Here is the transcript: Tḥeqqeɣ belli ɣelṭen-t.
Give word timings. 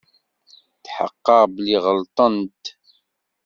Tḥeqqeɣ 0.85 1.43
belli 1.53 1.77
ɣelṭen-t. 1.85 2.65